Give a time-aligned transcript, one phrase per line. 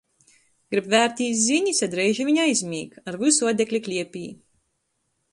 [0.75, 2.97] Grib vērtīs zinis, a dreiži viņ aizmīg.
[3.11, 4.23] Ar vysu adekli kliepī.